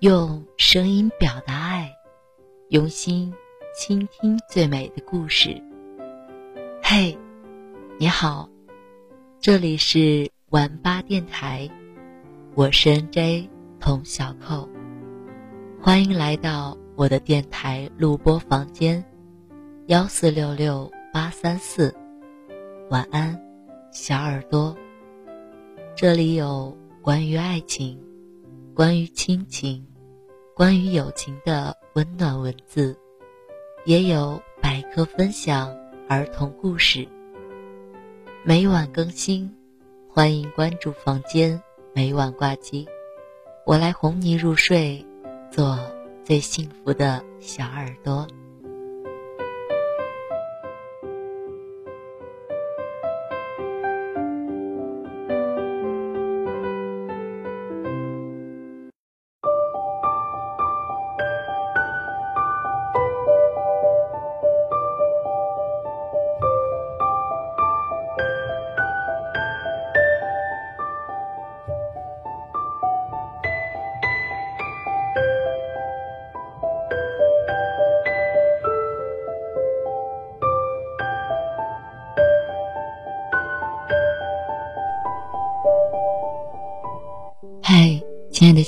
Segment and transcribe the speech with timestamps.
[0.00, 1.92] 用声音表达爱，
[2.68, 3.34] 用心
[3.74, 5.60] 倾听最美的故事。
[6.80, 7.18] 嘿，
[7.98, 8.48] 你好，
[9.40, 11.68] 这里是晚八电台，
[12.54, 13.50] 我是 N.J.
[13.80, 14.68] 童小扣，
[15.82, 19.04] 欢迎来到我的电台录播房间，
[19.86, 21.92] 幺四六六八三四，
[22.88, 23.36] 晚安，
[23.90, 24.76] 小耳朵。
[25.96, 28.00] 这里有关于爱情，
[28.78, 29.84] 关于亲情。
[30.54, 32.96] 关于友情的温暖文字，
[33.84, 35.76] 也有百科分享
[36.08, 37.04] 儿童故事。
[38.44, 39.52] 每晚更新，
[40.08, 41.60] 欢迎关注房间，
[41.92, 42.86] 每晚挂机，
[43.66, 45.04] 我来哄你入睡，
[45.50, 45.76] 做
[46.22, 48.28] 最幸福的小耳朵。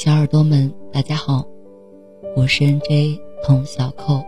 [0.03, 1.47] 小耳朵们，大家好，
[2.35, 3.21] 我是 N.J.
[3.45, 4.25] 童小扣。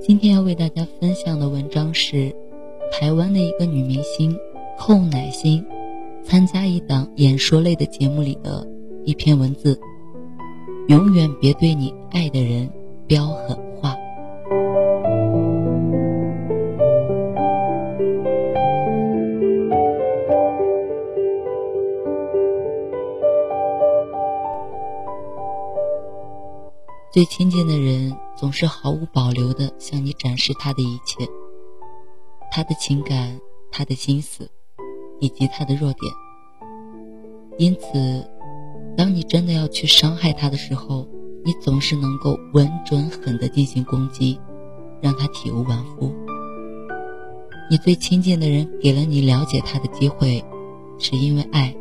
[0.00, 2.34] 今天要为大家分享的文章是
[2.90, 4.34] 台湾的一个女明星
[4.78, 5.62] 寇乃馨
[6.24, 8.66] 参加一档演说类的节目里的
[9.04, 9.78] 一篇文字：
[10.88, 12.66] 永远别对你爱的人
[13.06, 13.54] 飙狠
[27.12, 31.28] 最亲近的人总是毫无保留地向你展示他的一切，
[32.52, 33.36] 他的情感、
[33.72, 34.48] 他的心思，
[35.18, 36.12] 以及他的弱点。
[37.58, 38.24] 因此，
[38.96, 41.04] 当你真的要去伤害他的时候，
[41.44, 44.38] 你总是能够稳准狠地进行攻击，
[45.00, 46.14] 让他体无完肤。
[47.68, 50.44] 你最亲近的人给了你了解他的机会，
[51.00, 51.74] 是因为爱。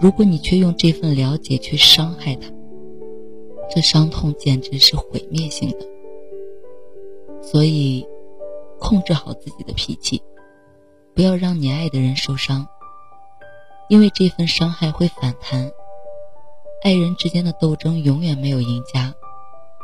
[0.00, 2.50] 如果你却用这份了解去伤害他，
[3.72, 5.86] 这伤痛简直是毁灭性的，
[7.40, 8.04] 所以
[8.80, 10.20] 控制好自己的脾气，
[11.14, 12.66] 不要让你爱的人受伤，
[13.88, 15.70] 因为这份伤害会反弹。
[16.82, 19.14] 爱人之间的斗争永远没有赢家，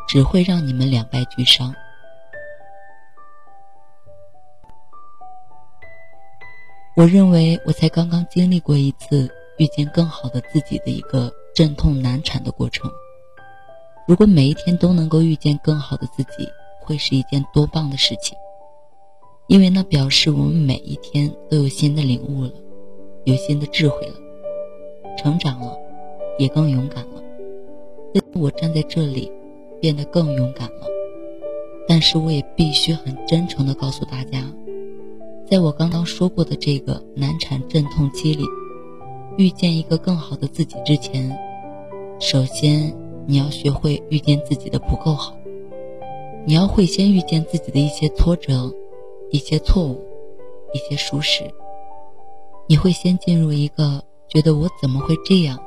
[0.09, 1.75] 只会让你们两败俱伤。
[6.97, 12.91] 我认为我才刚刚经历过一次遇见更好的自己的一个阵痛难产的过程。
[14.06, 16.49] 如果每一天都能够遇见更好的自己，
[16.81, 18.39] 会是一件多棒的事情！
[19.49, 22.53] 因为那表示我们每一天都有新的领悟了，
[23.25, 24.15] 有新的智慧了，
[25.19, 25.77] 成长了，
[26.39, 27.22] 也更勇敢了。
[28.34, 29.33] 我站在这里，
[29.81, 30.87] 变得更勇敢了。
[31.88, 34.44] 但是我也必须很真诚地告诉大家，
[35.50, 38.44] 在我刚刚说过的这个难产阵痛期里，
[39.37, 41.37] 遇见一个更好的自己之前，
[42.21, 43.06] 首先。
[43.28, 45.37] 你要学会遇见自己的不够好，
[46.47, 48.72] 你要会先遇见自己的一些挫折、
[49.32, 50.00] 一些错误、
[50.72, 51.42] 一些疏失。
[52.69, 55.59] 你会先进入一个觉得我怎么会这样，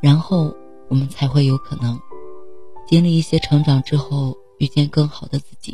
[0.00, 0.52] 然后
[0.88, 1.96] 我们才会有可能
[2.88, 5.72] 经历一些成长之后遇见更好的自己。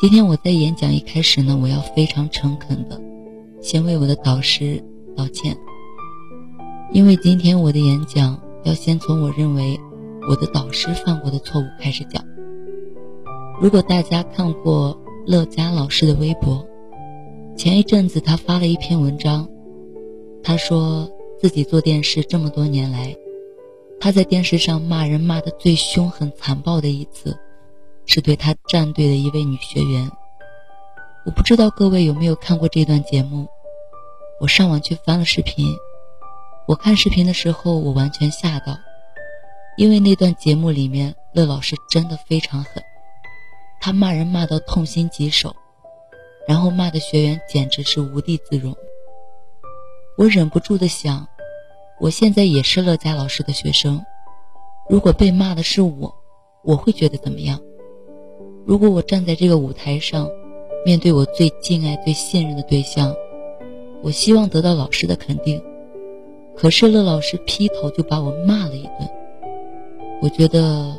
[0.00, 3.00] 今天我在演讲一开始呢，我要非常诚恳的
[3.60, 4.82] 先为我的导师
[5.16, 5.56] 道歉，
[6.92, 8.40] 因为今天我的演讲。
[8.64, 9.78] 要先从我认为
[10.28, 12.24] 我的导师犯过的错误开始讲。
[13.60, 16.66] 如果大家看过乐嘉老师的微博，
[17.56, 19.48] 前一阵子他发了一篇文章，
[20.42, 21.08] 他说
[21.38, 23.14] 自己做电视这么多年来，
[24.00, 27.38] 他在电视上骂人骂的最凶狠残暴的一次，
[28.06, 30.10] 是对他战队的一位女学员。
[31.26, 33.46] 我不知道各位有没有看过这段节目，
[34.40, 35.66] 我上网去翻了视频。
[36.66, 38.78] 我看视频的时候，我完全吓到，
[39.76, 42.82] 因为那段节目里面，乐老师真的非常狠，
[43.82, 45.54] 他骂人骂到痛心疾首，
[46.48, 48.74] 然后骂的学员简直是无地自容。
[50.16, 51.28] 我忍不住的想，
[52.00, 54.02] 我现在也是乐嘉老师的学生，
[54.88, 56.14] 如果被骂的是我，
[56.62, 57.60] 我会觉得怎么样？
[58.64, 60.30] 如果我站在这个舞台上，
[60.86, 63.14] 面对我最敬爱、最信任的对象，
[64.02, 65.62] 我希望得到老师的肯定。
[66.56, 69.08] 可是乐老师劈头就把我骂了一顿。
[70.22, 70.94] 我觉得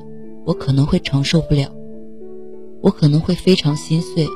[0.46, 1.70] 我可能会承受不了，
[2.82, 4.28] 我可能会非常心碎，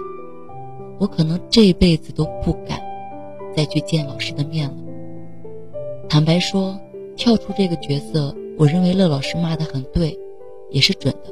[1.00, 2.82] 我可能这辈子都不敢
[3.56, 4.76] 再去见老师的面了。
[6.08, 6.80] 坦白说，
[7.16, 10.18] 跳出这个角色，我认为乐老师骂的很对，
[10.72, 11.32] 也是准的。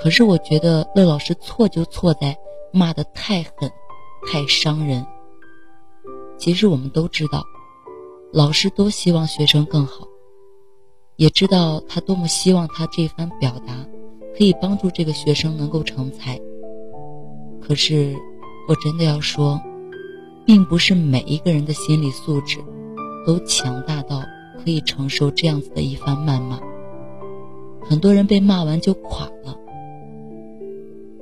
[0.00, 2.36] 可是我觉得乐老师错就错在
[2.72, 3.70] 骂的太狠，
[4.32, 5.04] 太伤人。
[6.38, 7.44] 其实我们都知道，
[8.36, 10.08] 老师多希望学生更好。
[11.14, 13.86] 也知道他多么希望他这番表达
[14.36, 16.40] 可以帮助这个学生能够成才。
[17.62, 18.16] 可是，
[18.66, 19.62] 我真的要说，
[20.44, 22.58] 并不是每一个人的心理素质
[23.24, 24.24] 都强大到
[24.64, 26.58] 可以承受这样子的一番谩骂。
[27.88, 29.56] 很多人被骂完就垮了。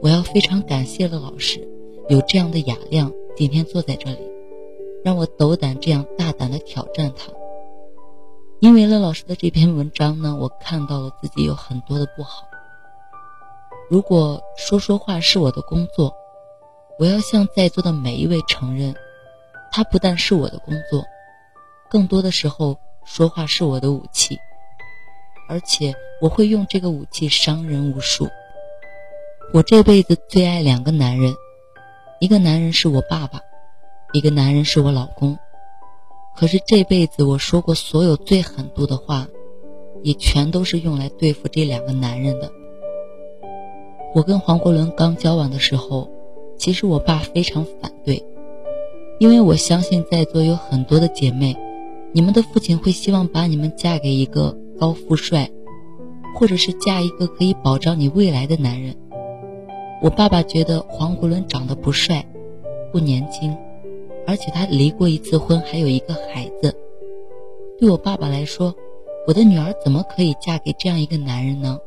[0.01, 1.69] 我要非常感谢了老师，
[2.09, 4.19] 有这样的雅量，今天坐在这里，
[5.05, 7.33] 让我斗胆这样大胆的挑战他。
[8.61, 12.47] 因为乐老师的这篇文章呢，我看到了自己有很多的不好。
[13.91, 16.15] 如果说说话是我的工作，
[16.99, 18.95] 我要向在座的每一位承认，
[19.73, 21.05] 它不但是我的工作，
[21.91, 24.39] 更多的时候说话是我的武器，
[25.49, 28.29] 而且我会用这个武器伤人无数。
[29.53, 31.35] 我这辈子最爱两个男人，
[32.21, 33.41] 一个男人是我爸爸，
[34.13, 35.39] 一个男人是我老公。
[36.35, 39.27] 可是这辈子我说过所有最狠毒的话，
[40.03, 42.51] 也全都是用来对付这两个男人的。
[44.15, 46.11] 我跟黄国伦刚交往的时候，
[46.59, 48.25] 其实我爸非常反对，
[49.19, 51.57] 因为我相信在座有很多的姐妹，
[52.13, 55.51] 你们的父亲会希望把你们嫁给一个高富帅，
[56.35, 58.95] 或者是嫁一个可以保障你未来的男人。
[60.03, 62.27] 我爸爸觉得黄国伦长得不帅，
[62.91, 63.57] 不年轻。
[64.27, 66.75] 而且他离过一次婚，还有一个孩子。
[67.79, 68.75] 对我爸爸来说，
[69.27, 71.79] 我的女儿怎么可以嫁给这样一个男人呢？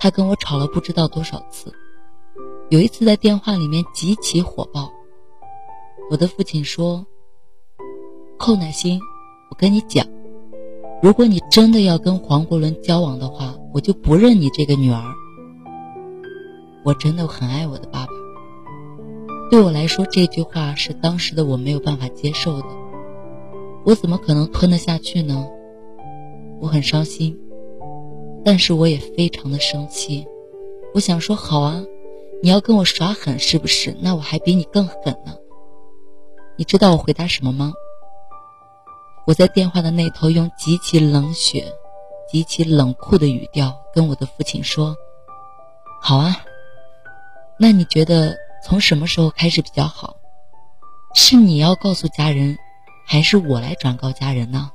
[0.00, 1.72] 他跟我吵了不知道多少次，
[2.70, 4.90] 有一次在电话里面极其火爆。
[6.10, 7.04] 我的父亲说
[8.38, 9.00] ：“寇乃馨，
[9.50, 10.06] 我跟你讲，
[11.02, 15.02] 如果你真的要跟黄国伦交往的话，我就不认你这个女儿。”
[16.84, 18.12] 我真的很爱我的爸爸。
[19.50, 22.66] 对我来说，这句话是当时的我没有办法接受的。
[23.86, 25.48] 我怎么可能吞得下去呢？
[26.60, 27.38] 我很伤心，
[28.44, 30.26] 但是我也非常的生气。
[30.92, 31.82] 我想说，好啊，
[32.42, 33.96] 你要跟我耍狠是不是？
[34.00, 35.34] 那我还比你更狠呢。
[36.56, 37.72] 你知道我回答什么吗？
[39.26, 41.72] 我在电话的那头用极其冷血、
[42.30, 44.94] 极其冷酷的语调跟我的父亲说
[46.02, 46.36] ：“好啊，
[47.58, 48.36] 那你觉得？”
[48.68, 50.18] 从什么时候开始比较好？
[51.14, 52.58] 是你要告诉家人，
[53.06, 54.70] 还是我来转告家人呢？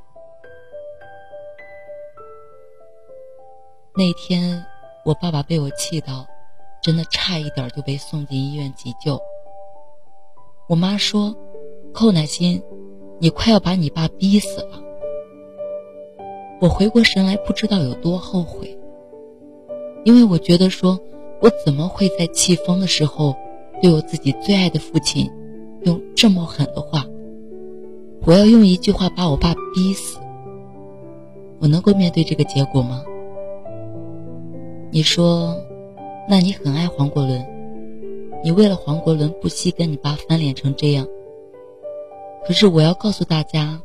[3.96, 4.66] 那天，
[5.06, 6.26] 我爸爸被我气到，
[6.82, 9.22] 真的差一点就被送进医院急救。
[10.68, 11.36] 我妈说
[11.94, 12.64] ：“寇乃馨，
[13.20, 14.82] 你快要把你爸逼死了。”
[16.60, 18.76] 我回过神来，不知道有多后悔，
[20.04, 21.00] 因为我觉得说，
[21.42, 23.36] 我怎么会在气疯的时候。
[23.84, 25.30] 对我自己最爱的父亲，
[25.82, 27.06] 用这么狠的话，
[28.26, 30.18] 我要用一句话把我爸逼死，
[31.60, 33.04] 我能够面对这个结果吗？
[34.90, 35.58] 你说，
[36.30, 37.46] 那你很爱黄国伦，
[38.42, 41.06] 你为了黄国伦不惜跟你爸翻脸成这样。
[42.48, 43.82] 可是我要告诉大家，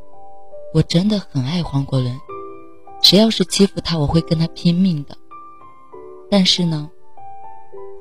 [0.73, 2.14] 我真的很爱黄国伦，
[3.02, 5.17] 谁要是欺负他，我会跟他拼命的。
[6.31, 6.88] 但是呢？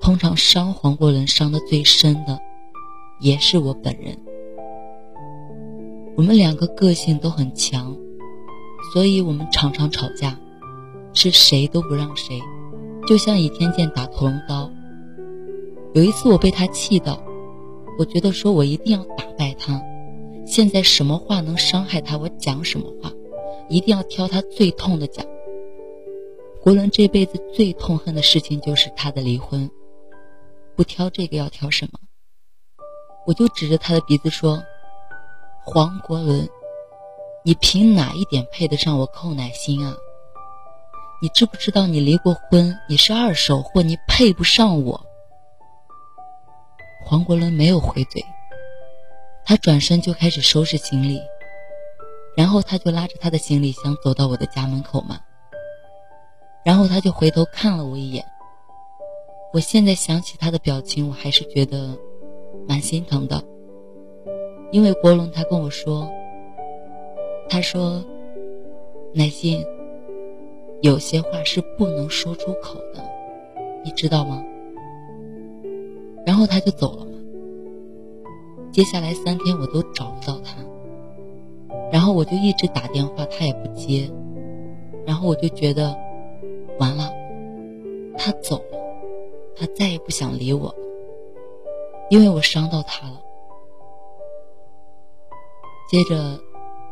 [0.01, 2.39] 通常伤黄国伦伤的最深的，
[3.19, 4.17] 也是我本人。
[6.15, 7.95] 我们两个个性都很强，
[8.93, 10.39] 所以我们常常吵架，
[11.13, 12.41] 是谁都不让谁，
[13.05, 14.71] 就像倚天剑打屠龙刀。
[15.93, 17.21] 有一次我被他气到，
[17.99, 19.81] 我觉得说我一定要打败他。
[20.45, 23.11] 现在什么话能伤害他，我讲什么话，
[23.67, 25.25] 一定要挑他最痛的讲。
[26.63, 29.69] 国伦这辈子最痛恨的事情就是他的离婚。
[30.77, 31.99] 不挑这个要挑什么？
[33.25, 34.63] 我就指着他的鼻子说
[35.65, 36.47] ：“黄国伦，
[37.43, 39.97] 你凭哪一点配得上我寇乃馨啊？
[41.19, 45.03] 你知不知道你离过婚，你是二手货，你配不上我。”
[47.03, 48.23] 黄国伦没有回嘴，
[49.45, 51.19] 他转身就开始收拾行李，
[52.35, 55.21] 然后他就拉着他的行李箱走到我的家门口嘛，
[56.63, 58.23] 然后他就回头看了我一眼。
[59.57, 61.97] 我现在想起他的表情，我还是觉得
[62.67, 63.43] 蛮心疼的。
[64.69, 66.07] 因为国龙他跟我说，
[67.49, 68.05] 他说
[69.13, 69.65] 耐心，
[70.81, 73.03] 有些话是不能说出口的，
[73.83, 74.45] 你知道吗？
[76.23, 77.11] 然后他就走了嘛。
[78.71, 80.57] 接下来三天我都找不到他，
[81.91, 84.07] 然后我就一直打电话，他也不接，
[85.03, 85.97] 然后我就觉得
[86.77, 87.11] 完了，
[88.19, 88.76] 他走了，
[89.59, 90.73] 他再也不想理我，
[92.09, 93.21] 因为我伤到他了。
[95.89, 96.39] 接着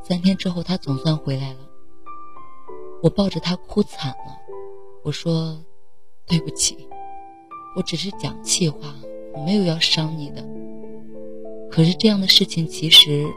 [0.03, 1.59] 三天之后，他总算回来了。
[3.03, 4.39] 我抱着他哭惨了，
[5.03, 5.57] 我说
[6.25, 6.87] ：“对不起，
[7.75, 8.95] 我只是讲气话，
[9.33, 10.43] 我没有要伤你的。”
[11.69, 13.27] 可是这样的事情，其实，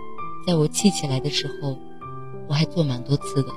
[0.46, 1.76] 在我气起来的时候，
[2.48, 3.48] 我还做蛮多次的。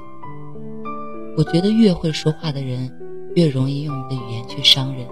[1.38, 2.92] 我觉得越会说话的人，
[3.36, 5.08] 越容易用你的语言去伤人；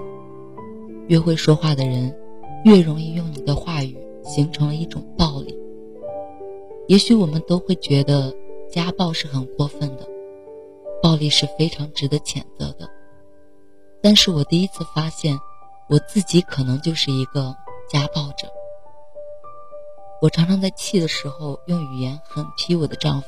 [1.10, 2.16] 越会说话的人，
[2.64, 5.58] 越容易用你的话语形成了一种暴力。
[6.88, 8.32] 也许我们都会觉得
[8.72, 10.08] 家暴是很过分的，
[11.02, 12.88] 暴力是非常值得谴责的。
[14.04, 15.40] 但是我第一次发现，
[15.90, 17.56] 我自己可能就是一个
[17.90, 18.48] 家暴者。
[20.22, 23.28] 我常常在气的时候用语言狠批我的丈夫。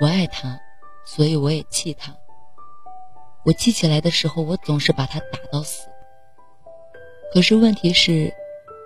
[0.00, 0.58] 我爱他，
[1.04, 2.16] 所以我也气他。
[3.44, 5.89] 我气起来的时候，我总是把他打到死。
[7.32, 8.32] 可是问题是，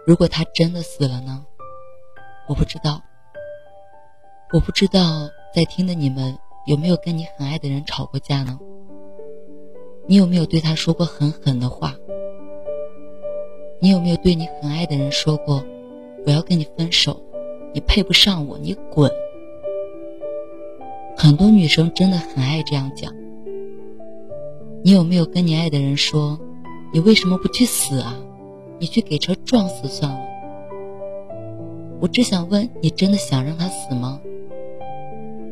[0.06, 1.44] 如果他真的死了呢？
[2.46, 3.00] 我不知道。
[4.52, 6.36] 我不知道在听的你们
[6.66, 8.58] 有没有跟你很爱的人吵过架呢？
[10.06, 11.94] 你有没有对他说过很狠的话？
[13.80, 15.64] 你有没有对你很爱的人说过？
[16.26, 17.20] 我要跟你分手，
[17.72, 19.10] 你配不上我，你滚！
[21.16, 23.12] 很多女生真的很爱这样讲。
[24.82, 26.38] 你有没有跟你爱的人说，
[26.92, 28.14] 你为什么不去死啊？
[28.78, 30.20] 你去给车撞死算了。
[32.00, 34.20] 我只想问你，真的想让他死吗？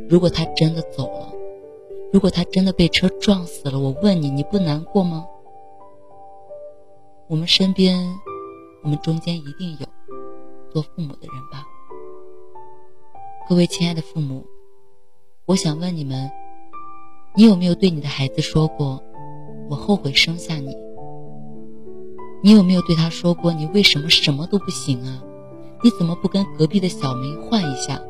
[0.08, 1.32] 如果他真的走了，
[2.12, 5.26] 如果他真的被车撞死了，我问你，你不难过吗？
[7.28, 7.98] 我们身边，
[8.82, 9.86] 我们中间一定有。
[10.70, 11.66] 做父母的人吧，
[13.46, 14.46] 各位亲爱的父母，
[15.44, 16.30] 我想问你们：
[17.36, 19.02] 你有没有对你的孩子说过
[19.68, 20.74] “我后悔生下你”？
[22.42, 25.22] 你有没有对他说过“你为什么什么都不行啊？
[25.82, 28.02] 你怎么不跟隔壁的小明换一下？”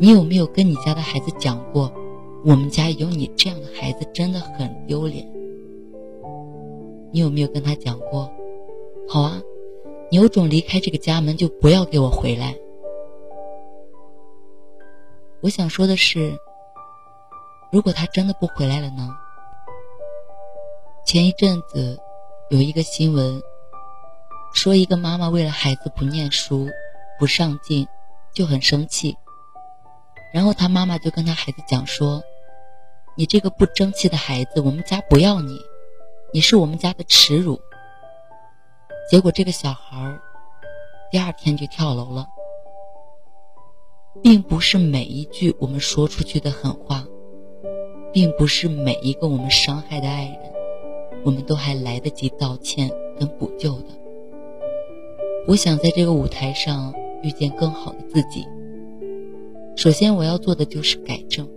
[0.00, 1.92] 你有没有跟你家的孩子讲过
[2.44, 5.30] “我们家有你这样的孩子真的很丢脸”？
[7.12, 8.32] 你有没有跟他讲过
[9.06, 9.40] “好啊”？
[10.10, 12.56] 你有种离开这个家门，就不要给我回来。
[15.40, 16.38] 我想说的是，
[17.70, 19.14] 如果他真的不回来了呢？
[21.06, 21.98] 前一阵子
[22.50, 23.42] 有一个新闻，
[24.52, 26.68] 说一个妈妈为了孩子不念书、
[27.18, 27.86] 不上进，
[28.34, 29.16] 就很生气。
[30.34, 32.22] 然后他妈妈就跟他孩子讲说
[33.16, 35.58] ：“你这个不争气的孩子，我们家不要你，
[36.32, 37.60] 你是我们家的耻辱。”
[39.10, 40.18] 结果这个小孩
[41.10, 42.26] 第二天就跳楼了。
[44.22, 47.06] 并不是每一句我们说出去的狠话，
[48.12, 50.52] 并不是每一个我们伤害的爱人，
[51.24, 53.88] 我们都还来得及道歉跟补救的。
[55.46, 58.46] 我想在这个舞台上遇见更好的自己。
[59.76, 61.48] 首先我要做的就是改正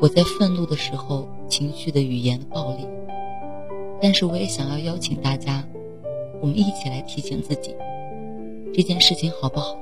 [0.00, 2.86] 我在愤怒的时候情绪的语言的暴力，
[4.00, 5.66] 但是我也想要邀请大家。
[6.42, 7.74] 我们一起来提醒自己，
[8.74, 9.74] 这件事情好不好？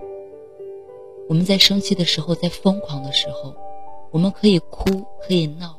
[1.29, 3.53] 我们在生气的时候，在疯狂的时候，
[4.13, 5.77] 我们可以哭，可以闹，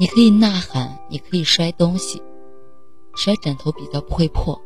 [0.00, 2.22] 你可以呐喊，你可以摔东西，
[3.14, 4.58] 摔枕头比较不会破。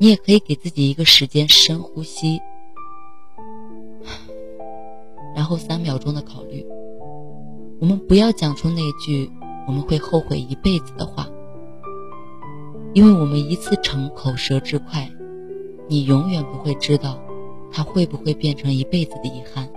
[0.00, 2.40] 你也可以给自己一个时间，深呼吸，
[5.36, 6.66] 然后三秒钟的考虑。
[7.80, 9.30] 我们不要讲出那句
[9.68, 11.28] 我们会后悔一辈子的话。
[12.94, 15.08] 因为我们一次逞口舌之快，
[15.86, 17.16] 你永远不会知道，
[17.70, 19.68] 它会不会变成一辈子的遗憾。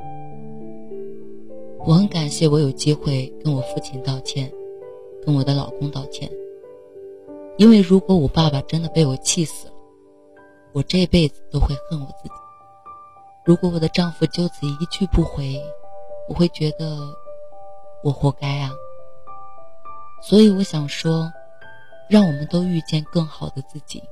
[1.86, 4.52] 我很感谢我有机会跟我父亲道歉，
[5.26, 6.32] 跟我的老公道歉。
[7.58, 9.74] 因为如果我爸爸真的被我气死了，
[10.74, 12.34] 我这辈子都会恨我自己。
[13.46, 15.62] 如果我的丈夫就此一去不回，
[16.30, 16.98] 我会觉得
[18.04, 18.72] 我活该啊。
[20.22, 21.32] 所以我想说。
[22.10, 24.04] 让我们都遇见更好的自己，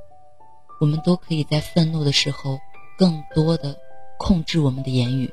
[0.80, 2.58] 我们都可以在愤怒的时候，
[2.98, 3.76] 更多的
[4.18, 5.30] 控制我们的言语。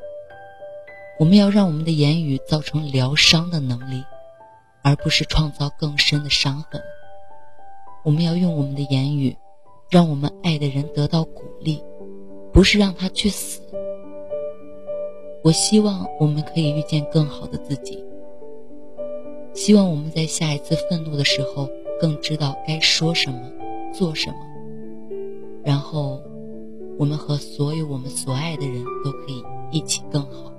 [1.19, 4.05] 我们要让我们的言语造成疗伤的能力，
[4.83, 6.81] 而不是创造更深的伤痕。
[8.05, 9.35] 我们要用我们的言语，
[9.91, 11.83] 让我们爱的人得到鼓励，
[12.53, 13.63] 不是让他去死。
[15.43, 18.05] 我希望我们可以遇见更好的自己，
[19.55, 21.69] 希望我们在下一次愤怒的时候
[21.99, 23.41] 更知道该说什么、
[23.95, 24.37] 做什么，
[25.65, 26.21] 然后
[26.99, 30.53] 我们和所有我们所爱的人都可以一起更好。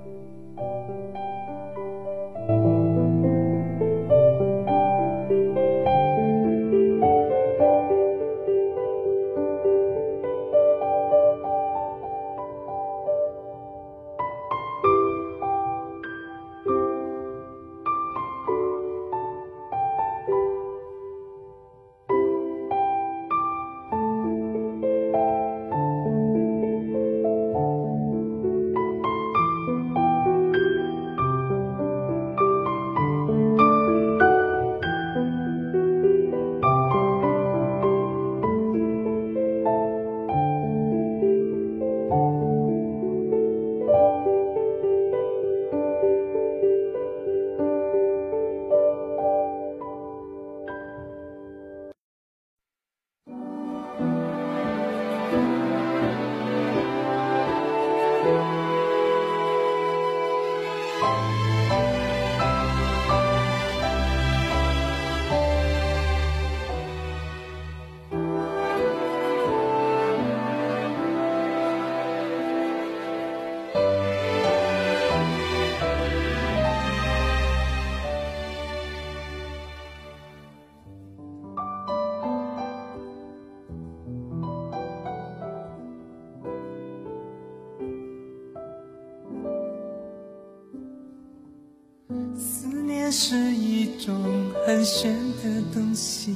[94.89, 95.13] 选
[95.43, 96.33] 的东西，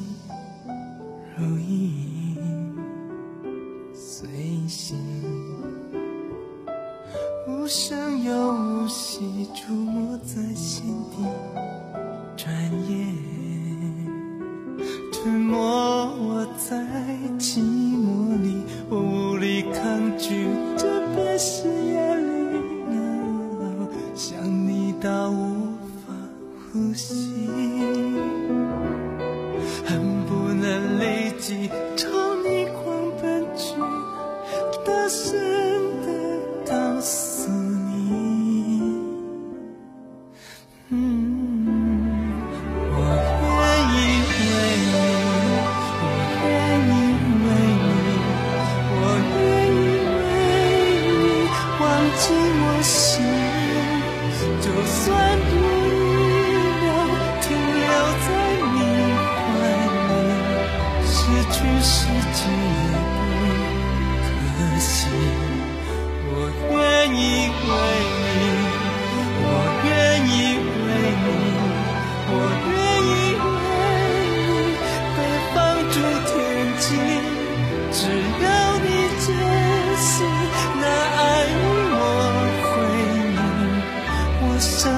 [1.38, 2.76] 如影
[3.94, 4.28] 随
[4.68, 4.98] 形，
[7.48, 11.24] 无声又无息，触摸在心底，
[12.36, 12.54] 转
[12.90, 13.16] 眼
[84.64, 84.91] 我